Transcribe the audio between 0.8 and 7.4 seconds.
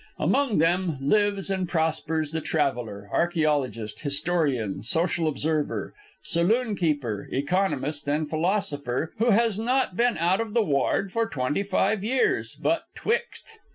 lives and prospers the traveller, archæologist, historian, social observer, saloon keeper,